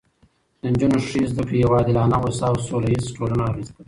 د 0.61 0.63
نجونو 0.73 0.97
ښې 1.07 1.21
زده 1.31 1.43
کړې 1.47 1.57
یوه 1.63 1.75
عادلانه، 1.79 2.15
هوسا 2.21 2.45
او 2.51 2.57
سوله 2.67 2.87
ییزه 2.91 3.09
ټولنه 3.17 3.41
رامنځته 3.47 3.71
کوي 3.75 3.79